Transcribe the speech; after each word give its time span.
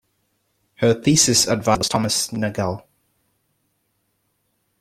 Her 0.77 0.95
thesis 0.95 1.47
advisor 1.47 1.77
was 1.77 1.87
Thomas 1.89 2.31
Nagel. 2.33 2.83